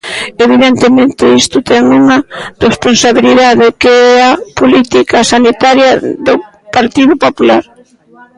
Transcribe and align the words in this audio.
Evidentemente, 0.45 1.35
isto 1.41 1.57
ten 1.69 1.83
unha 2.01 2.17
responsabilidade, 2.67 3.65
que 3.81 3.93
é 4.13 4.15
a 4.31 4.33
política 4.59 5.17
sanitaria 5.33 5.91
do 6.27 6.33
Partido 6.75 7.13
Popular. 7.25 7.63